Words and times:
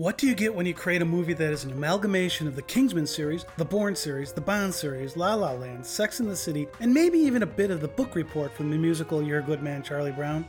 What 0.00 0.16
do 0.16 0.26
you 0.26 0.34
get 0.34 0.54
when 0.54 0.64
you 0.64 0.72
create 0.72 1.02
a 1.02 1.04
movie 1.04 1.34
that 1.34 1.52
is 1.52 1.64
an 1.64 1.72
amalgamation 1.72 2.46
of 2.46 2.56
the 2.56 2.62
Kingsman 2.62 3.06
series, 3.06 3.44
the 3.58 3.66
Bourne 3.66 3.94
series, 3.94 4.32
the 4.32 4.40
Bond 4.40 4.74
series, 4.74 5.14
La 5.14 5.34
La 5.34 5.52
Land, 5.52 5.84
Sex 5.84 6.20
and 6.20 6.30
the 6.30 6.34
City, 6.34 6.66
and 6.80 6.94
maybe 6.94 7.18
even 7.18 7.42
a 7.42 7.46
bit 7.46 7.70
of 7.70 7.82
the 7.82 7.88
book 7.88 8.14
report 8.14 8.50
from 8.54 8.70
the 8.70 8.78
musical 8.78 9.22
You're 9.22 9.40
a 9.40 9.42
Good 9.42 9.62
Man, 9.62 9.82
Charlie 9.82 10.10
Brown? 10.10 10.48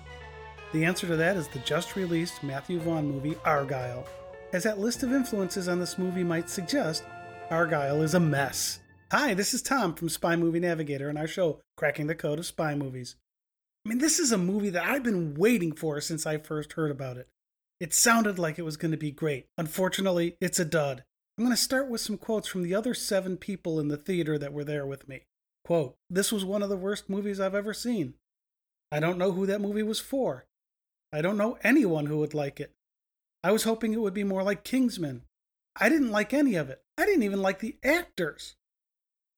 The 0.71 0.85
answer 0.85 1.05
to 1.05 1.17
that 1.17 1.35
is 1.35 1.49
the 1.49 1.59
just 1.59 1.97
released 1.97 2.41
Matthew 2.43 2.79
Vaughn 2.79 3.11
movie 3.11 3.35
Argylle. 3.45 4.07
As 4.53 4.63
that 4.63 4.79
list 4.79 5.03
of 5.03 5.11
influences 5.11 5.67
on 5.67 5.81
this 5.81 5.97
movie 5.97 6.23
might 6.23 6.49
suggest, 6.49 7.03
Argylle 7.49 8.03
is 8.03 8.13
a 8.13 8.21
mess. 8.21 8.79
Hi, 9.11 9.33
this 9.33 9.53
is 9.53 9.61
Tom 9.61 9.95
from 9.95 10.07
Spy 10.07 10.37
Movie 10.37 10.61
Navigator 10.61 11.09
and 11.09 11.17
our 11.17 11.27
show, 11.27 11.59
Cracking 11.75 12.07
the 12.07 12.15
Code 12.15 12.39
of 12.39 12.45
Spy 12.45 12.73
Movies. 12.73 13.17
I 13.85 13.89
mean, 13.89 13.97
this 13.97 14.17
is 14.17 14.31
a 14.31 14.37
movie 14.37 14.69
that 14.69 14.85
I've 14.85 15.03
been 15.03 15.33
waiting 15.33 15.73
for 15.73 15.99
since 15.99 16.25
I 16.25 16.37
first 16.37 16.71
heard 16.71 16.89
about 16.89 17.17
it. 17.17 17.27
It 17.81 17.95
sounded 17.95 18.37
like 18.37 18.59
it 18.59 18.61
was 18.61 18.77
going 18.77 18.91
to 18.91 18.97
be 18.97 19.09
great. 19.09 19.47
Unfortunately, 19.57 20.37
it's 20.39 20.59
a 20.59 20.65
dud. 20.65 21.03
I'm 21.35 21.43
going 21.43 21.55
to 21.55 21.59
start 21.59 21.89
with 21.89 21.99
some 21.99 22.15
quotes 22.15 22.47
from 22.47 22.61
the 22.61 22.75
other 22.75 22.93
seven 22.93 23.37
people 23.37 23.79
in 23.79 23.87
the 23.87 23.97
theater 23.97 24.37
that 24.37 24.53
were 24.53 24.63
there 24.63 24.85
with 24.85 25.09
me. 25.09 25.23
Quote, 25.65 25.95
This 26.07 26.31
was 26.31 26.45
one 26.45 26.61
of 26.61 26.69
the 26.69 26.77
worst 26.77 27.09
movies 27.09 27.39
I've 27.39 27.55
ever 27.55 27.73
seen. 27.73 28.13
I 28.91 28.99
don't 28.99 29.17
know 29.17 29.31
who 29.31 29.47
that 29.47 29.61
movie 29.61 29.81
was 29.81 29.99
for. 29.99 30.45
I 31.11 31.23
don't 31.23 31.37
know 31.37 31.57
anyone 31.63 32.05
who 32.05 32.19
would 32.19 32.35
like 32.35 32.59
it. 32.59 32.71
I 33.43 33.51
was 33.51 33.63
hoping 33.63 33.93
it 33.93 34.01
would 34.01 34.13
be 34.13 34.23
more 34.23 34.43
like 34.43 34.63
Kingsman. 34.63 35.23
I 35.75 35.89
didn't 35.89 36.11
like 36.11 36.35
any 36.35 36.53
of 36.53 36.69
it. 36.69 36.83
I 36.99 37.07
didn't 37.07 37.23
even 37.23 37.41
like 37.41 37.61
the 37.61 37.77
actors. 37.83 38.53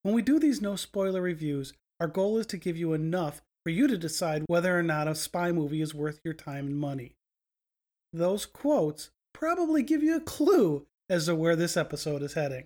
When 0.02 0.13
we 0.13 0.21
do 0.21 0.38
these 0.38 0.61
no 0.61 0.75
spoiler 0.75 1.21
reviews, 1.21 1.71
our 2.02 2.07
goal 2.07 2.38
is 2.39 2.47
to 2.47 2.57
give 2.57 2.75
you 2.75 2.91
enough 2.91 3.41
for 3.63 3.69
you 3.69 3.88
to 3.88 3.97
decide 3.97 4.44
whether 4.47 4.77
or 4.77 4.83
not 4.83 5.07
a 5.07 5.16
spy 5.16 5.53
movie 5.53 5.80
is 5.80 5.95
worth 5.95 6.19
your 6.25 6.33
time 6.33 6.67
and 6.67 6.75
money 6.75 7.16
those 8.13 8.45
quotes 8.45 9.09
probably 9.34 9.84
give 9.84 10.03
you 10.03 10.16
a 10.16 10.22
clue 10.22 10.85
as 11.09 11.26
to 11.26 11.35
where 11.35 11.55
this 11.55 11.76
episode 11.76 12.22
is 12.22 12.34
heading. 12.34 12.66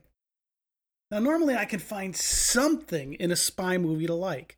Now, 1.09 1.19
normally 1.19 1.55
I 1.55 1.65
can 1.65 1.79
find 1.79 2.15
something 2.15 3.13
in 3.13 3.31
a 3.31 3.35
spy 3.35 3.77
movie 3.77 4.07
to 4.07 4.13
like, 4.13 4.57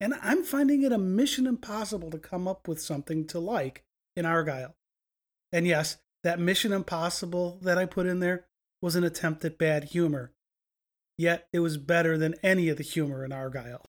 and 0.00 0.14
I'm 0.22 0.44
finding 0.44 0.82
it 0.82 0.92
a 0.92 0.98
mission 0.98 1.46
impossible 1.46 2.10
to 2.10 2.18
come 2.18 2.46
up 2.46 2.68
with 2.68 2.80
something 2.80 3.26
to 3.28 3.40
like 3.40 3.84
in 4.16 4.24
Argylle. 4.24 4.74
And 5.52 5.66
yes, 5.66 5.98
that 6.22 6.38
mission 6.38 6.72
impossible 6.72 7.58
that 7.62 7.78
I 7.78 7.86
put 7.86 8.06
in 8.06 8.20
there 8.20 8.46
was 8.80 8.96
an 8.96 9.04
attempt 9.04 9.44
at 9.44 9.58
bad 9.58 9.84
humor. 9.84 10.32
Yet 11.18 11.48
it 11.52 11.60
was 11.60 11.76
better 11.76 12.16
than 12.16 12.36
any 12.42 12.68
of 12.68 12.78
the 12.78 12.84
humor 12.84 13.24
in 13.24 13.32
Argylle. 13.32 13.84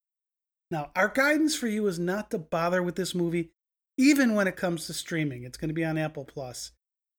Now, 0.69 0.91
our 0.95 1.07
guidance 1.07 1.55
for 1.55 1.67
you 1.67 1.85
is 1.87 1.99
not 1.99 2.31
to 2.31 2.39
bother 2.39 2.81
with 2.81 2.95
this 2.95 3.13
movie 3.13 3.51
even 3.97 4.35
when 4.35 4.47
it 4.47 4.55
comes 4.55 4.87
to 4.87 4.93
streaming. 4.93 5.43
It's 5.43 5.57
going 5.57 5.69
to 5.69 5.73
be 5.73 5.85
on 5.85 5.97
Apple 5.97 6.25
Plus. 6.25 6.71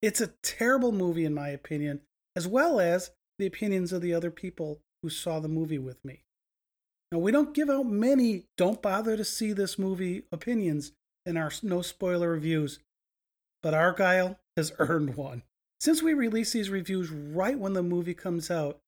It's 0.02 0.20
a 0.20 0.32
terrible 0.42 0.92
movie, 0.92 1.24
in 1.24 1.34
my 1.34 1.48
opinion, 1.48 2.00
as 2.36 2.46
well 2.46 2.80
as 2.80 3.10
the 3.38 3.46
opinions 3.46 3.92
of 3.92 4.02
the 4.02 4.14
other 4.14 4.30
people 4.30 4.80
who 5.02 5.08
saw 5.08 5.40
the 5.40 5.48
movie 5.48 5.78
with 5.78 6.04
me. 6.04 6.24
Now, 7.10 7.18
we 7.18 7.32
don't 7.32 7.54
give 7.54 7.70
out 7.70 7.86
many 7.86 8.44
don't 8.56 8.82
bother 8.82 9.16
to 9.16 9.24
see 9.24 9.52
this 9.52 9.78
movie 9.78 10.24
opinions 10.32 10.92
in 11.24 11.36
our 11.36 11.50
no 11.62 11.80
spoiler 11.80 12.30
reviews, 12.30 12.80
but 13.62 13.74
Argylle 13.74 14.36
has 14.56 14.72
earned 14.78 15.16
one. 15.16 15.42
Since 15.80 16.02
we 16.02 16.14
release 16.14 16.52
these 16.52 16.70
reviews 16.70 17.10
right 17.10 17.58
when 17.58 17.74
the 17.74 17.82
movie 17.82 18.14
comes 18.14 18.50
out, 18.50 18.80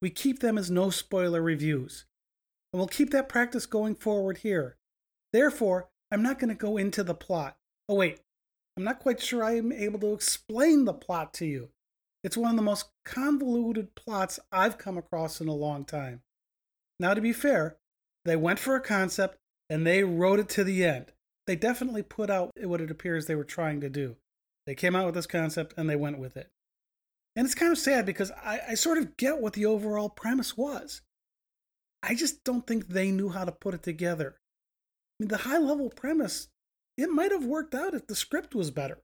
we 0.00 0.10
keep 0.10 0.40
them 0.40 0.58
as 0.58 0.70
no 0.70 0.90
spoiler 0.90 1.40
reviews. 1.40 2.04
And 2.72 2.78
we'll 2.78 2.88
keep 2.88 3.10
that 3.10 3.28
practice 3.28 3.66
going 3.66 3.94
forward 3.94 4.38
here. 4.38 4.76
Therefore, 5.32 5.88
I'm 6.14 6.22
not 6.22 6.38
going 6.38 6.50
to 6.50 6.54
go 6.54 6.76
into 6.76 7.02
the 7.02 7.12
plot. 7.12 7.56
Oh, 7.88 7.96
wait. 7.96 8.20
I'm 8.76 8.84
not 8.84 9.00
quite 9.00 9.20
sure 9.20 9.42
I'm 9.42 9.72
able 9.72 9.98
to 9.98 10.12
explain 10.12 10.84
the 10.84 10.92
plot 10.92 11.34
to 11.34 11.44
you. 11.44 11.70
It's 12.22 12.36
one 12.36 12.50
of 12.50 12.56
the 12.56 12.62
most 12.62 12.90
convoluted 13.04 13.96
plots 13.96 14.38
I've 14.52 14.78
come 14.78 14.96
across 14.96 15.40
in 15.40 15.48
a 15.48 15.54
long 15.54 15.84
time. 15.84 16.22
Now, 17.00 17.14
to 17.14 17.20
be 17.20 17.32
fair, 17.32 17.78
they 18.24 18.36
went 18.36 18.60
for 18.60 18.76
a 18.76 18.80
concept 18.80 19.38
and 19.68 19.84
they 19.84 20.04
wrote 20.04 20.38
it 20.38 20.48
to 20.50 20.62
the 20.62 20.84
end. 20.84 21.06
They 21.48 21.56
definitely 21.56 22.04
put 22.04 22.30
out 22.30 22.52
what 22.62 22.80
it 22.80 22.92
appears 22.92 23.26
they 23.26 23.34
were 23.34 23.42
trying 23.42 23.80
to 23.80 23.90
do. 23.90 24.14
They 24.68 24.76
came 24.76 24.94
out 24.94 25.06
with 25.06 25.16
this 25.16 25.26
concept 25.26 25.74
and 25.76 25.90
they 25.90 25.96
went 25.96 26.20
with 26.20 26.36
it. 26.36 26.48
And 27.34 27.44
it's 27.44 27.56
kind 27.56 27.72
of 27.72 27.78
sad 27.78 28.06
because 28.06 28.30
I, 28.30 28.60
I 28.68 28.74
sort 28.74 28.98
of 28.98 29.16
get 29.16 29.40
what 29.40 29.54
the 29.54 29.66
overall 29.66 30.10
premise 30.10 30.56
was. 30.56 31.02
I 32.04 32.14
just 32.14 32.44
don't 32.44 32.64
think 32.64 32.86
they 32.86 33.10
knew 33.10 33.30
how 33.30 33.44
to 33.44 33.50
put 33.50 33.74
it 33.74 33.82
together 33.82 34.36
mean, 35.24 35.28
the 35.28 35.48
high 35.48 35.58
level 35.58 35.88
premise, 35.88 36.48
it 36.96 37.08
might 37.08 37.32
have 37.32 37.44
worked 37.44 37.74
out 37.74 37.94
if 37.94 38.06
the 38.06 38.14
script 38.14 38.54
was 38.54 38.70
better. 38.70 38.98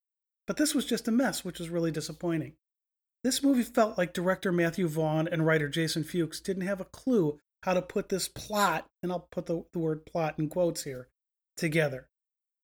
But 0.47 0.57
this 0.57 0.75
was 0.75 0.85
just 0.85 1.09
a 1.09 1.13
mess, 1.13 1.45
which 1.45 1.59
was 1.59 1.71
really 1.71 1.91
disappointing. 1.91 2.55
This 3.25 3.43
movie 3.43 3.63
felt 3.63 3.99
like 3.99 4.13
director 4.13 4.53
Matthew 4.53 4.89
Vaughn 4.89 5.29
and 5.29 5.47
writer 5.47 5.69
Jason 5.69 6.05
Fuchs 6.05 6.41
didn't 6.41 6.67
have 6.67 6.81
a 6.81 6.87
clue 6.87 7.39
how 7.63 7.75
to 7.75 7.83
put 7.83 8.09
this 8.09 8.29
plot, 8.29 8.87
and 9.03 9.13
I'll 9.13 9.29
put 9.31 9.47
the, 9.47 9.65
the 9.73 9.79
word 9.79 10.07
plot 10.07 10.39
in 10.39 10.49
quotes 10.49 10.85
here, 10.85 11.09
together. 11.57 12.09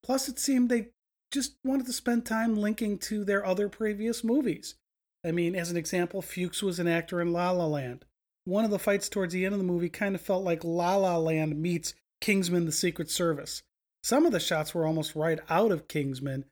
Plus, 0.02 0.28
it 0.28 0.38
seemed 0.38 0.68
they 0.68 0.88
just 1.30 1.56
wanted 1.64 1.86
to 1.86 1.92
spend 1.92 2.24
time 2.24 2.56
linking 2.56 2.98
to 2.98 3.24
their 3.24 3.44
other 3.44 3.68
previous 3.68 4.24
movies. 4.24 4.76
I 5.24 5.32
mean, 5.32 5.54
as 5.54 5.70
an 5.70 5.76
example, 5.76 6.22
Fuchs 6.22 6.62
was 6.62 6.78
an 6.78 6.88
actor 6.88 7.20
in 7.20 7.32
La 7.32 7.50
La 7.50 7.66
Land. 7.66 8.04
One 8.44 8.64
of 8.64 8.70
the 8.70 8.78
fights 8.78 9.08
towards 9.08 9.34
the 9.34 9.44
end 9.44 9.54
of 9.54 9.58
the 9.58 9.66
movie 9.66 9.88
kind 9.88 10.14
of 10.14 10.20
felt 10.20 10.44
like 10.44 10.64
La 10.64 10.96
La 10.96 11.18
Land 11.18 11.60
meets 11.60 11.94
Kingsman 12.26 12.64
the 12.64 12.72
Secret 12.72 13.08
Service. 13.08 13.62
Some 14.02 14.26
of 14.26 14.32
the 14.32 14.40
shots 14.40 14.74
were 14.74 14.84
almost 14.84 15.14
right 15.14 15.38
out 15.48 15.70
of 15.70 15.86
Kingsman, 15.86 16.44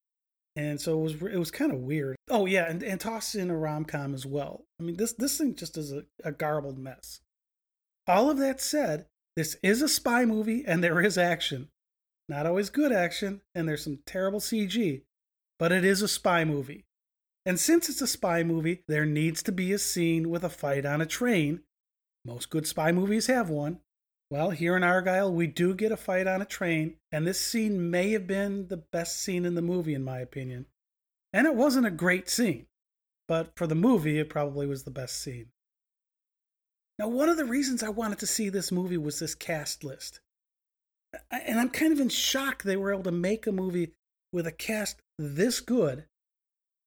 and 0.55 0.81
so 0.81 1.01
it 1.01 1.03
was 1.03 1.15
it 1.33 1.37
was 1.37 1.51
kind 1.51 1.73
of 1.73 1.81
weird. 1.81 2.15
Oh 2.31 2.47
yeah, 2.47 2.71
and, 2.71 2.81
and 2.85 3.01
tossed 3.01 3.35
in 3.35 3.51
a 3.51 3.57
rom 3.57 3.85
com 3.85 4.15
as 4.15 4.25
well. 4.25 4.67
I 4.79 4.85
mean 4.85 4.99
this 4.99 5.15
this 5.15 5.37
thing 5.37 5.57
just 5.57 5.77
is 5.77 5.91
a, 5.91 6.05
a 6.23 6.31
garbled 6.31 6.79
mess. 6.79 7.23
All 8.07 8.31
of 8.31 8.39
that 8.39 8.61
said, 8.61 9.07
this 9.35 9.57
is 9.65 9.83
a 9.83 9.89
spy 9.89 10.25
movie 10.25 10.63
and 10.65 10.85
there 10.85 11.01
is 11.01 11.19
action. 11.19 11.71
Not 12.29 12.47
always 12.47 12.71
good 12.71 12.93
action, 12.93 13.41
and 13.53 13.69
there's 13.69 13.83
some 13.83 13.99
terrible 14.07 14.39
CG, 14.39 15.03
but 15.59 15.73
it 15.73 15.85
is 15.85 16.03
a 16.03 16.09
spy 16.09 16.45
movie. 16.45 16.85
And 17.45 17.59
since 17.59 17.89
it's 17.89 18.01
a 18.01 18.07
spy 18.07 18.45
movie, 18.45 18.85
there 18.87 19.05
needs 19.05 19.43
to 19.43 19.51
be 19.51 19.73
a 19.73 19.79
scene 19.81 20.31
with 20.31 20.45
a 20.45 20.49
fight 20.49 20.87
on 20.87 21.01
a 21.01 21.07
train. 21.07 21.63
Most 22.25 22.49
good 22.49 22.69
spy 22.69 22.93
movies 22.93 23.27
have 23.27 23.51
one. 23.51 23.81
Well, 24.35 24.51
here 24.51 24.77
in 24.77 24.83
Argylle, 24.83 25.33
we 25.33 25.47
do 25.47 25.75
get 25.75 25.93
a 25.93 25.97
fight 25.97 26.27
on 26.27 26.43
a 26.43 26.45
train, 26.45 26.97
and 27.13 27.25
this 27.25 27.41
scene 27.41 27.89
may 27.89 28.11
have 28.11 28.27
been 28.27 28.67
the 28.67 28.79
best 28.79 29.21
scene 29.21 29.45
in 29.45 29.55
the 29.55 29.63
movie, 29.63 29.95
in 29.95 30.03
my 30.03 30.19
opinion. 30.19 30.67
And 31.33 31.47
it 31.47 31.55
wasn't 31.55 31.87
a 31.87 31.93
great 31.93 32.29
scene, 32.29 32.67
but 33.29 33.53
for 33.55 33.69
the 33.69 33.77
movie, 33.77 34.19
it 34.19 34.29
probably 34.29 34.67
was 34.67 34.83
the 34.83 34.91
best 34.91 35.23
scene. 35.23 35.51
Now, 36.99 37.07
one 37.07 37.29
of 37.29 37.37
the 37.37 37.45
reasons 37.45 37.85
I 37.85 37.91
wanted 37.91 38.19
to 38.19 38.27
see 38.27 38.49
this 38.49 38.73
movie 38.73 38.97
was 38.97 39.21
this 39.21 39.37
cast 39.37 39.85
list. 39.85 40.19
And 41.31 41.61
I'm 41.61 41.71
kind 41.71 41.93
of 41.93 42.01
in 42.01 42.09
shock 42.09 42.65
they 42.65 42.77
were 42.77 42.93
able 42.93 43.05
to 43.05 43.13
make 43.13 43.47
a 43.47 43.53
movie 43.53 43.93
with 44.33 44.49
a 44.49 44.53
cast 44.53 45.01
this 45.17 45.61
good 45.61 46.07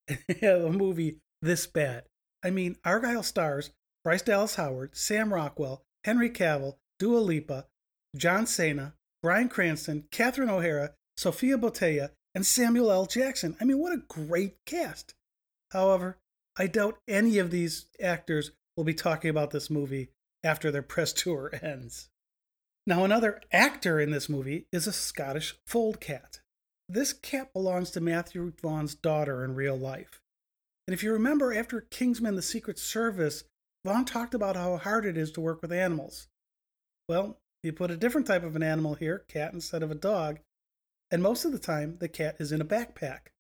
a 0.42 0.70
movie 0.70 1.20
this 1.42 1.66
bad. 1.66 2.04
I 2.44 2.50
mean, 2.50 2.76
Argylle 2.86 3.24
stars 3.24 3.72
Bryce 4.04 4.22
Dallas 4.22 4.56
Howard, 4.56 4.98
Sam 4.98 5.34
Rockwell, 5.34 5.84
Henry 6.04 6.30
Cavill, 6.30 6.76
Dua 7.00 7.20
Lipa, 7.20 7.66
John 8.16 8.48
Cena, 8.48 8.94
Bryan 9.22 9.50
Cranston, 9.50 10.06
Catherine 10.12 10.50
O'Hara, 10.50 10.94
Sofia 11.18 11.58
Boutella, 11.58 12.12
and 12.36 12.46
Samuel 12.46 12.92
L. 12.92 13.06
Jackson. 13.06 13.56
I 13.60 13.66
mean, 13.66 13.80
what 13.80 13.94
a 13.94 14.04
great 14.08 14.56
cast. 14.66 15.14
However, 15.72 16.18
I 16.58 16.68
doubt 16.68 17.00
any 17.08 17.38
of 17.38 17.52
these 17.52 17.88
actors 18.02 18.52
will 18.76 18.84
be 18.84 18.94
talking 18.94 19.30
about 19.30 19.52
this 19.52 19.70
movie 19.70 20.10
after 20.44 20.72
their 20.72 20.84
press 20.84 21.14
tour 21.14 21.52
ends. 21.62 22.10
Now, 22.86 23.04
another 23.04 23.42
actor 23.52 24.00
in 24.00 24.12
this 24.12 24.30
movie 24.30 24.66
is 24.72 24.88
a 24.88 24.94
Scottish 24.94 25.56
fold 25.66 26.00
cat. 26.00 26.40
This 26.88 27.12
cat 27.12 27.52
belongs 27.52 27.92
to 27.92 28.02
Matthew 28.02 28.54
Vaughn's 28.62 28.96
daughter 28.96 29.44
in 29.44 29.56
real 29.56 29.78
life. 29.78 30.22
And 30.88 30.94
if 30.94 31.04
you 31.04 31.12
remember, 31.12 31.54
after 31.54 31.82
Kingsman 31.82 32.36
The 32.36 32.42
Secret 32.42 32.80
Service, 32.80 33.44
Vaughn 33.84 34.06
talked 34.06 34.34
about 34.34 34.56
how 34.56 34.78
hard 34.78 35.06
it 35.06 35.18
is 35.18 35.32
to 35.32 35.42
work 35.42 35.62
with 35.62 35.74
animals. 35.74 36.28
Well, 37.08 37.38
you 37.64 37.74
put 37.74 37.92
a 37.92 37.98
different 37.98 38.28
type 38.28 38.44
of 38.44 38.56
an 38.56 38.64
animal 38.64 38.96
here, 38.96 39.24
cat 39.28 39.54
instead 39.54 39.82
of 39.82 39.92
a 39.92 39.96
dog, 39.96 40.40
and 41.10 41.24
most 41.24 41.46
of 41.46 41.52
the 41.52 41.60
time 41.60 41.98
the 42.00 42.10
cat 42.10 42.36
is 42.40 42.52
in 42.52 42.62
a 42.62 42.66
backpack. 42.66 43.32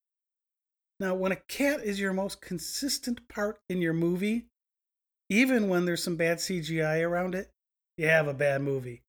Now, 1.00 1.14
when 1.14 1.32
a 1.32 1.38
cat 1.48 1.84
is 1.84 2.00
your 2.00 2.14
most 2.14 2.42
consistent 2.42 3.28
part 3.28 3.60
in 3.70 3.82
your 3.82 3.94
movie, 3.94 4.48
even 5.30 5.70
when 5.70 5.86
there's 5.86 6.04
some 6.04 6.16
bad 6.16 6.38
CGI 6.38 7.06
around 7.06 7.36
it, 7.36 7.52
you 7.98 8.08
have 8.08 8.28
a 8.28 8.34
bad 8.34 8.62
movie. 8.62 9.04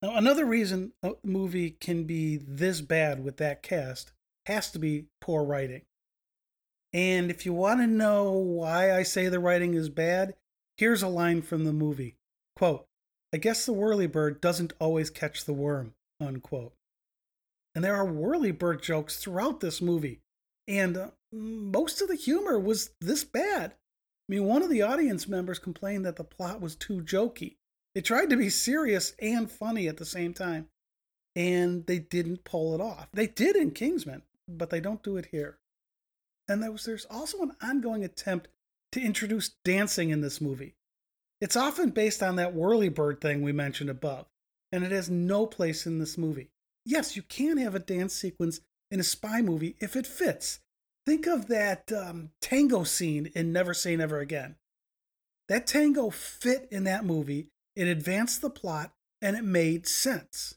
Now, 0.00 0.16
another 0.16 0.46
reason 0.46 0.92
a 1.02 1.14
movie 1.24 1.70
can 1.70 2.04
be 2.04 2.36
this 2.36 2.80
bad 2.80 3.24
with 3.24 3.36
that 3.38 3.62
cast 3.62 4.12
has 4.46 4.70
to 4.70 4.78
be 4.78 5.06
poor 5.20 5.44
writing. 5.44 5.82
And 6.92 7.30
if 7.30 7.44
you 7.44 7.52
want 7.52 7.80
to 7.80 7.86
know 7.86 8.32
why 8.32 8.96
I 8.96 9.02
say 9.02 9.28
the 9.28 9.40
writing 9.40 9.74
is 9.74 9.90
bad, 9.90 10.34
here's 10.78 11.02
a 11.02 11.08
line 11.08 11.42
from 11.42 11.64
the 11.64 11.72
movie. 11.72 12.16
Quote, 12.56 12.87
I 13.32 13.36
guess 13.36 13.66
the 13.66 13.72
whirlybird 13.72 14.40
doesn't 14.40 14.72
always 14.80 15.10
catch 15.10 15.44
the 15.44 15.52
worm, 15.52 15.94
unquote. 16.20 16.72
And 17.74 17.84
there 17.84 17.96
are 17.96 18.06
whirlybird 18.06 18.82
jokes 18.82 19.18
throughout 19.18 19.60
this 19.60 19.82
movie. 19.82 20.20
And 20.66 20.96
uh, 20.96 21.08
most 21.32 22.00
of 22.00 22.08
the 22.08 22.16
humor 22.16 22.58
was 22.58 22.90
this 23.00 23.24
bad. 23.24 23.72
I 23.72 24.32
mean, 24.32 24.44
one 24.44 24.62
of 24.62 24.70
the 24.70 24.82
audience 24.82 25.28
members 25.28 25.58
complained 25.58 26.04
that 26.04 26.16
the 26.16 26.24
plot 26.24 26.60
was 26.60 26.74
too 26.74 27.02
jokey. 27.02 27.56
They 27.94 28.00
tried 28.00 28.30
to 28.30 28.36
be 28.36 28.50
serious 28.50 29.14
and 29.20 29.50
funny 29.50 29.88
at 29.88 29.96
the 29.96 30.04
same 30.04 30.34
time, 30.34 30.68
and 31.34 31.86
they 31.86 31.98
didn't 31.98 32.44
pull 32.44 32.74
it 32.74 32.80
off. 32.80 33.08
They 33.12 33.26
did 33.26 33.56
in 33.56 33.70
Kingsman, 33.70 34.22
but 34.46 34.70
they 34.70 34.80
don't 34.80 35.02
do 35.02 35.16
it 35.16 35.26
here. 35.32 35.58
And 36.46 36.62
there 36.62 36.72
was, 36.72 36.84
there's 36.84 37.06
also 37.06 37.42
an 37.42 37.56
ongoing 37.62 38.04
attempt 38.04 38.48
to 38.92 39.00
introduce 39.00 39.50
dancing 39.64 40.10
in 40.10 40.20
this 40.20 40.40
movie. 40.40 40.74
It's 41.40 41.56
often 41.56 41.90
based 41.90 42.22
on 42.22 42.36
that 42.36 42.54
whirly 42.54 42.88
bird 42.88 43.20
thing 43.20 43.42
we 43.42 43.52
mentioned 43.52 43.90
above, 43.90 44.26
and 44.72 44.84
it 44.84 44.90
has 44.90 45.08
no 45.08 45.46
place 45.46 45.86
in 45.86 45.98
this 45.98 46.18
movie. 46.18 46.50
Yes, 46.84 47.16
you 47.16 47.22
can 47.22 47.58
have 47.58 47.74
a 47.74 47.80
dance 47.80 48.14
sequence 48.14 48.60
in 48.90 48.98
a 48.98 49.04
spy 49.04 49.42
movie 49.42 49.76
if 49.78 49.94
it 49.94 50.06
fits. 50.06 50.60
Think 51.06 51.26
of 51.26 51.48
that 51.48 51.92
um, 51.92 52.30
tango 52.40 52.84
scene 52.84 53.30
in 53.34 53.52
Never 53.52 53.72
Say 53.72 53.94
Never 53.96 54.18
Again. 54.18 54.56
That 55.48 55.66
tango 55.66 56.10
fit 56.10 56.68
in 56.70 56.84
that 56.84 57.04
movie, 57.04 57.48
it 57.76 57.86
advanced 57.86 58.42
the 58.42 58.50
plot, 58.50 58.92
and 59.22 59.36
it 59.36 59.44
made 59.44 59.86
sense. 59.86 60.56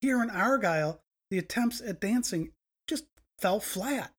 Here 0.00 0.22
in 0.22 0.30
Argylle, 0.30 0.98
the 1.30 1.38
attempts 1.38 1.80
at 1.80 2.00
dancing 2.00 2.52
just 2.88 3.04
fell 3.38 3.60
flat. 3.60 4.12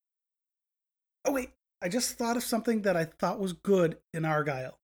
Oh, 1.26 1.34
wait, 1.34 1.50
I 1.82 1.90
just 1.90 2.18
thought 2.18 2.38
of 2.38 2.44
something 2.44 2.84
that 2.84 2.96
I 2.96 3.06
thought 3.06 3.40
was 3.40 3.54
good 3.54 3.98
in 4.14 4.24
Argylle. 4.24 4.76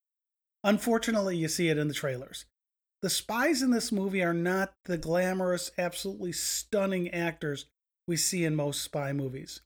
Unfortunately, 0.64 1.38
you 1.38 1.48
see 1.48 1.70
it 1.70 1.78
in 1.78 1.88
the 1.88 1.94
trailers. 1.94 2.46
The 3.02 3.10
spies 3.10 3.62
in 3.62 3.72
this 3.72 3.92
movie 3.92 4.22
are 4.22 4.34
not 4.34 4.74
the 4.86 4.98
glamorous, 4.98 5.72
absolutely 5.78 6.34
stunning 6.34 7.10
actors 7.12 7.66
we 8.08 8.18
see 8.18 8.44
in 8.44 8.56
most 8.56 8.82
spy 8.82 9.14
movies. 9.14 9.62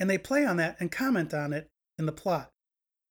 And 0.00 0.08
they 0.08 0.18
play 0.18 0.44
on 0.46 0.56
that 0.56 0.76
and 0.80 0.90
comment 0.90 1.34
on 1.34 1.52
it 1.52 1.70
in 1.98 2.06
the 2.06 2.12
plot. 2.12 2.50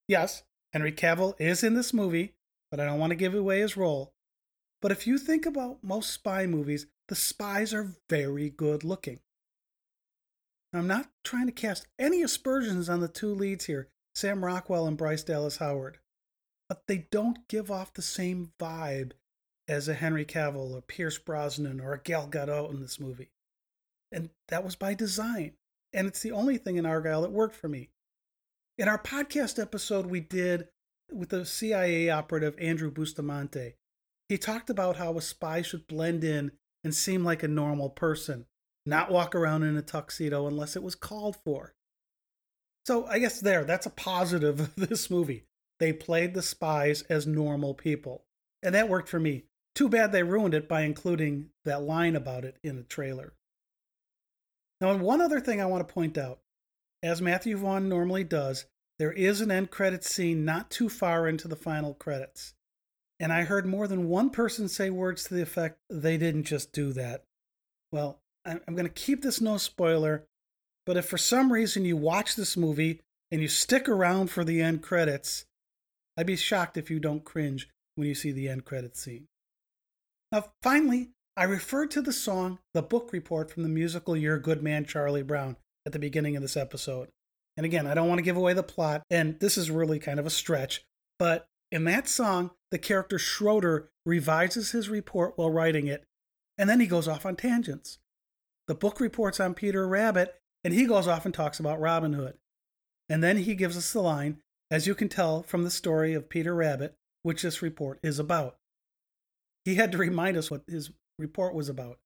Yes, 0.07 0.44
Henry 0.74 0.92
Cavill 0.92 1.36
is 1.39 1.63
in 1.63 1.75
this 1.75 1.94
movie, 1.94 2.33
but 2.71 2.80
I 2.80 2.86
don't 2.86 3.00
want 3.00 3.12
to 3.12 3.16
give 3.16 3.36
away 3.36 3.59
his 3.59 3.77
role. 3.77 4.13
But 4.81 4.92
if 4.92 5.06
you 5.06 5.18
think 5.18 5.45
about 5.45 5.83
most 5.83 6.09
spy 6.09 6.48
movies, 6.48 6.88
the 7.07 7.16
spies 7.16 7.74
are 7.74 7.95
very 8.09 8.50
good 8.50 8.83
looking. 8.83 9.19
I'm 10.74 10.88
not 10.88 11.09
trying 11.24 11.45
to 11.45 11.51
cast 11.51 11.86
any 12.00 12.24
aspersions 12.24 12.89
on 12.89 13.00
the 13.00 13.07
two 13.07 13.33
leads 13.33 13.66
here, 13.66 13.89
Sam 14.16 14.44
Rockwell 14.44 14.88
and 14.88 14.98
Bryce 14.98 15.24
Dallas 15.24 15.57
Howard, 15.57 16.00
but 16.73 16.87
they 16.87 17.05
don't 17.11 17.47
give 17.47 17.69
off 17.69 17.93
the 17.93 18.01
same 18.01 18.51
vibe 18.59 19.11
as 19.67 19.87
a 19.87 19.93
Henry 19.93 20.25
Cavill 20.25 20.73
or 20.73 20.81
Pierce 20.81 21.19
Brosnan 21.19 21.79
or 21.79 21.93
a 21.93 21.99
Gal 21.99 22.27
Gadot 22.27 22.71
in 22.71 22.81
this 22.81 22.99
movie. 22.99 23.29
And 24.11 24.31
that 24.47 24.63
was 24.63 24.75
by 24.75 24.95
design. 24.95 25.51
And 25.93 26.07
it's 26.07 26.23
the 26.23 26.31
only 26.31 26.57
thing 26.57 26.77
in 26.77 26.85
Argylle 26.85 27.21
that 27.21 27.31
worked 27.31 27.55
for 27.55 27.67
me. 27.67 27.89
In 28.79 28.87
our 28.87 28.97
podcast 28.97 29.61
episode 29.61 30.07
we 30.07 30.19
did 30.19 30.67
with 31.11 31.29
the 31.29 31.45
CIA 31.45 32.09
operative 32.09 32.55
Andrew 32.59 32.89
Bustamante, 32.89 33.75
he 34.27 34.39
talked 34.39 34.71
about 34.71 34.95
how 34.95 35.15
a 35.15 35.21
spy 35.21 35.61
should 35.61 35.85
blend 35.85 36.23
in 36.23 36.53
and 36.83 36.95
seem 36.95 37.23
like 37.23 37.43
a 37.43 37.47
normal 37.47 37.91
person 37.91 38.47
not 38.83 39.11
walk 39.11 39.35
around 39.35 39.61
in 39.61 39.77
a 39.77 39.83
tuxedo 39.83 40.47
unless 40.47 40.75
it 40.75 40.81
was 40.81 40.95
called 40.95 41.35
for. 41.45 41.75
So 42.87 43.05
I 43.05 43.19
guess 43.19 43.41
there, 43.41 43.63
that's 43.63 43.85
a 43.85 43.91
positive 43.91 44.59
of 44.59 44.75
this 44.75 45.11
movie. 45.11 45.45
They 45.83 45.91
played 45.91 46.33
the 46.33 46.41
spies 46.41 47.01
as 47.09 47.27
normal 47.27 47.74
people. 47.74 48.24
And 48.62 48.74
that 48.74 48.88
worked 48.88 49.09
for 49.09 49.19
me. 49.19 49.44
Too 49.75 49.89
bad 49.89 50.13
they 50.13 50.24
ruined 50.24 50.53
it 50.53 50.69
by 50.69 50.83
including 50.83 51.50
that 51.65 51.81
line 51.81 52.15
about 52.15 52.45
it 52.45 52.56
in 52.63 52.77
the 52.77 52.83
trailer. 52.83 53.33
Now, 54.80 54.95
one 54.95 55.19
other 55.19 55.41
thing 55.41 55.59
I 55.59 55.65
want 55.65 55.85
to 55.85 55.94
point 55.94 56.18
out 56.18 56.39
as 57.03 57.21
Matthew 57.21 57.57
Vaughn 57.57 57.89
normally 57.89 58.24
does, 58.24 58.63
there 58.97 59.12
is 59.12 59.41
an 59.41 59.51
end 59.51 59.71
credits 59.71 60.09
scene 60.09 60.45
not 60.45 60.71
too 60.71 60.88
far 60.88 61.27
into 61.27 61.50
the 61.50 61.57
final 61.57 61.94
credits. 61.94 62.53
And 63.19 63.33
I 63.33 63.44
heard 63.44 63.65
more 63.65 63.89
than 63.89 64.07
one 64.07 64.30
person 64.30 64.69
say 64.69 64.89
words 64.89 65.25
to 65.25 65.33
the 65.33 65.41
effect, 65.41 65.80
they 65.89 66.15
didn't 66.15 66.44
just 66.44 66.71
do 66.71 66.94
that. 66.94 67.25
Well, 67.91 68.21
I'm 68.45 68.62
going 68.69 68.88
to 68.88 68.89
keep 68.89 69.21
this 69.21 69.41
no 69.41 69.57
spoiler, 69.57 70.27
but 70.85 70.95
if 70.95 71.07
for 71.07 71.18
some 71.18 71.51
reason 71.51 71.83
you 71.83 71.97
watch 71.97 72.38
this 72.38 72.56
movie 72.56 73.01
and 73.30 73.41
you 73.41 73.50
stick 73.50 73.89
around 73.89 74.31
for 74.31 74.45
the 74.45 74.62
end 74.62 74.81
credits, 74.81 75.44
I'd 76.18 76.27
be 76.27 76.36
shocked 76.36 76.77
if 76.77 76.89
you 76.89 77.00
don't 77.00 77.24
cringe 77.24 77.69
when 77.95 78.07
you 78.07 78.15
see 78.15 78.31
the 78.31 78.50
end 78.50 78.65
credits 78.65 79.01
scene. 79.01 79.27
Now, 80.31 80.45
finally, 80.62 81.10
I 81.36 81.44
referred 81.45 81.92
to 81.92 82.01
the 82.01 82.13
song 82.13 82.60
The 82.74 82.81
Book 82.81 83.12
Report 83.12 83.51
from 83.51 83.63
the 83.63 83.69
musical 83.69 84.15
Your 84.15 84.38
Good 84.38 84.62
Man 84.62 84.86
Charlie 84.86 85.24
Brown 85.24 85.57
at 85.86 85.92
the 85.92 86.00
beginning 86.00 86.36
of 86.36 86.42
this 86.42 86.57
episode. 86.57 87.10
And 87.57 87.65
again, 87.65 87.88
I 87.88 87.94
don't 87.94 88.07
want 88.07 88.19
to 88.19 88.24
give 88.24 88.38
away 88.38 88.54
the 88.54 88.63
plot, 88.63 89.04
and 89.10 89.39
this 89.39 89.57
is 89.57 89.71
really 89.71 90.00
kind 90.00 90.19
of 90.19 90.25
a 90.25 90.31
stretch, 90.31 90.83
but 91.19 91.48
in 91.71 91.86
that 91.86 92.07
song, 92.07 92.51
the 92.69 92.77
character 92.77 93.18
Schroeder 93.18 93.89
revises 94.06 94.71
his 94.71 94.89
report 94.89 95.33
while 95.36 95.50
writing 95.50 95.88
it, 95.88 96.04
and 96.56 96.69
then 96.69 96.80
he 96.80 96.86
goes 96.86 97.07
off 97.07 97.25
on 97.25 97.36
tangents. 97.36 97.98
The 98.68 98.75
book 98.75 99.00
reports 99.00 99.39
on 99.39 99.56
Peter 99.56 99.88
Rabbit, 99.88 100.36
and 100.63 100.71
he 100.71 100.86
goes 100.86 101.07
off 101.07 101.25
and 101.25 101.33
talks 101.33 101.59
about 101.59 101.80
Robin 101.80 102.13
Hood. 102.13 102.36
And 103.09 103.24
then 103.24 103.38
he 103.38 103.56
gives 103.56 103.75
us 103.75 103.92
the 103.92 104.01
line, 104.01 104.43
as 104.73 104.87
you 104.87 104.95
can 104.95 105.07
tell 105.07 105.43
from 105.43 105.63
the 105.63 105.69
story 105.69 106.15
of 106.15 106.29
Peter 106.29 106.55
Rabbit, 106.55 106.95
which 107.21 107.43
this 107.43 107.61
report 107.61 107.99
is 108.01 108.17
about. 108.17 108.57
He 109.65 109.75
had 109.75 109.91
to 109.91 109.99
remind 109.99 110.35
us 110.35 110.49
what 110.49 110.63
his 110.67 110.89
report 111.19 111.53
was 111.53 111.69
about. 111.69 111.99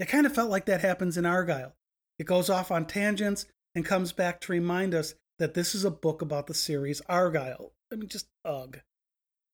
It 0.00 0.08
kind 0.08 0.26
of 0.26 0.34
felt 0.34 0.50
like 0.50 0.66
that 0.66 0.80
happens 0.80 1.16
in 1.16 1.22
Argylle. 1.22 1.70
It 2.18 2.26
goes 2.26 2.50
off 2.50 2.72
on 2.72 2.86
tangents 2.86 3.46
and 3.76 3.84
comes 3.84 4.12
back 4.12 4.40
to 4.40 4.52
remind 4.52 4.92
us 4.92 5.14
that 5.38 5.54
this 5.54 5.72
is 5.72 5.84
a 5.84 5.90
book 5.90 6.20
about 6.20 6.48
the 6.48 6.54
series 6.54 7.00
Argylle. 7.08 7.70
I 7.92 7.94
mean, 7.94 8.08
just 8.08 8.26
ugh. 8.44 8.80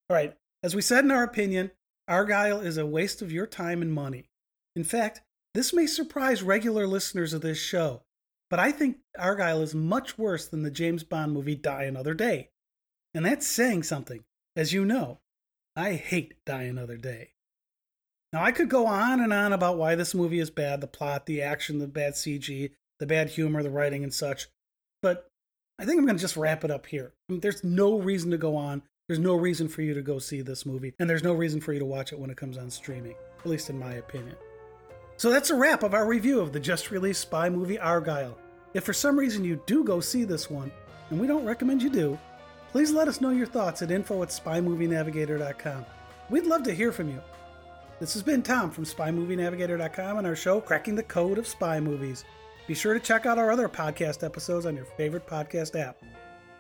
All 0.09 0.17
right, 0.17 0.35
as 0.63 0.75
we 0.75 0.81
said 0.81 1.05
in 1.05 1.11
our 1.11 1.25
opinion, 1.25 1.73
Argylle 2.09 2.65
is 2.65 2.79
a 2.79 2.87
waste 2.87 3.21
of 3.21 3.31
your 3.31 3.47
time 3.47 3.83
and 3.83 3.93
money. 3.93 4.31
In 4.75 4.83
fact, 4.83 5.21
this 5.53 5.75
may 5.75 5.87
surprise 5.87 6.43
regular 6.43 6.87
listeners 6.87 7.35
of 7.35 7.43
this 7.43 7.59
show, 7.59 8.01
but 8.51 8.59
I 8.59 8.71
think 8.73 8.99
Argylle 9.19 9.63
is 9.63 9.75
much 9.75 10.19
worse 10.19 10.47
than 10.47 10.63
the 10.63 10.71
James 10.71 11.03
Bond 11.03 11.33
movie 11.33 11.57
Die 11.57 11.85
Another 11.85 12.15
Day. 12.15 12.51
And 13.15 13.25
that's 13.25 13.47
saying 13.47 13.85
something. 13.85 14.25
As 14.55 14.73
you 14.73 14.85
know, 14.85 15.21
I 15.75 15.95
hate 15.95 16.35
Die 16.45 16.63
Another 16.63 16.97
Day. 16.97 17.31
Now, 18.33 18.43
I 18.43 18.53
could 18.53 18.69
go 18.69 18.87
on 18.87 19.21
and 19.21 19.33
on 19.33 19.53
about 19.53 19.79
why 19.79 19.95
this 19.95 20.15
movie 20.15 20.41
is 20.41 20.51
bad 20.51 20.81
the 20.81 20.87
plot, 20.87 21.27
the 21.27 21.41
action, 21.43 21.79
the 21.79 21.87
bad 21.87 22.15
CG, 22.15 22.71
the 22.99 23.07
bad 23.07 23.31
humor, 23.31 23.63
the 23.63 23.71
writing, 23.71 24.03
and 24.03 24.13
such, 24.13 24.49
but 25.03 25.31
I 25.79 25.85
think 25.85 25.99
I'm 25.99 26.07
going 26.07 26.17
to 26.17 26.23
just 26.23 26.37
wrap 26.37 26.65
it 26.65 26.71
up 26.71 26.87
here. 26.87 27.13
I 27.29 27.33
mean, 27.33 27.41
there's 27.41 27.63
no 27.63 27.99
reason 27.99 28.31
to 28.31 28.39
go 28.39 28.57
on. 28.57 28.83
There's 29.09 29.19
no 29.19 29.35
reason 29.35 29.69
for 29.69 29.83
you 29.83 29.95
to 29.95 30.03
go 30.03 30.19
see 30.19 30.41
this 30.41 30.67
movie, 30.67 30.95
and 30.99 31.09
there's 31.09 31.23
no 31.23 31.35
reason 31.35 31.61
for 31.61 31.73
you 31.73 31.79
to 31.79 31.85
watch 31.85 32.13
it 32.13 32.19
when 32.19 32.31
it 32.31 32.37
comes 32.37 32.59
on 32.59 32.71
streaming, 32.71 33.15
at 33.39 33.47
least 33.47 33.71
in 33.71 33.79
my 33.79 33.95
opinion. 33.95 34.37
So 35.17 35.31
that's 35.31 35.51
a 35.51 35.55
wrap 35.55 35.83
of 35.83 35.95
our 35.95 36.07
review 36.07 36.41
of 36.41 36.53
the 36.53 36.61
just 36.61 36.91
released 36.91 37.21
spy 37.21 37.49
movie 37.49 37.79
Argylle. 37.79 38.35
If 38.77 38.85
for 38.85 38.93
some 38.93 39.19
reason 39.19 39.43
you 39.43 39.59
do 39.65 39.83
go 39.83 40.01
see 40.01 40.25
this 40.25 40.51
one, 40.51 40.71
and 41.09 41.19
we 41.19 41.27
don't 41.27 41.47
recommend 41.47 41.83
you 41.83 41.89
do, 41.89 42.19
please 42.73 42.93
let 42.93 43.09
us 43.09 43.23
know 43.23 43.31
your 43.31 43.47
thoughts 43.47 43.81
at 43.81 43.91
info 43.91 44.23
at 44.23 44.29
spymovienavigator.com. 44.29 45.87
We'd 46.29 46.45
love 46.45 46.63
to 46.65 46.75
hear 46.75 46.93
from 46.93 47.09
you. 47.09 47.23
This 48.01 48.13
has 48.13 48.23
been 48.23 48.43
Tom 48.43 48.71
from 48.71 48.85
spymovienavigator.com 48.85 50.19
and 50.19 50.27
our 50.27 50.37
show, 50.37 50.61
Cracking 50.61 50.95
the 50.95 51.03
Code 51.05 51.39
of 51.39 51.47
Spy 51.47 51.81
Movies. 51.81 52.27
Be 52.67 52.75
sure 52.75 52.93
to 52.93 53.01
check 53.01 53.25
out 53.25 53.39
our 53.39 53.51
other 53.51 53.67
podcast 53.67 54.23
episodes 54.23 54.67
on 54.67 54.77
your 54.77 54.85
favorite 54.85 55.27
podcast 55.27 55.75
app. 55.81 55.97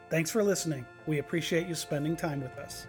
Thanks 0.09 0.31
for 0.31 0.43
listening. 0.43 0.87
We 1.07 1.19
appreciate 1.19 1.67
you 1.67 1.75
spending 1.75 2.17
time 2.17 2.41
with 2.41 2.57
us. 2.57 2.87